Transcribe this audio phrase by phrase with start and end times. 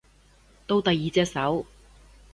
[0.65, 1.63] 到第二隻手